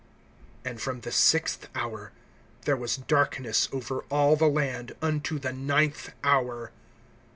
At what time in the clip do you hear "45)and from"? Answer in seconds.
0.65-1.01